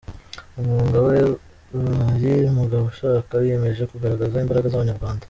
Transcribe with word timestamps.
umwuga 0.59 0.97
we 1.07 1.15
i 1.23 1.25
Burayi 1.83 2.47
Mugabushaka 2.57 3.31
wiyemeje. 3.41 3.83
kugaragaza 3.91 4.41
imbaraga 4.43 4.69
z’Abanyarwanda. 4.71 5.19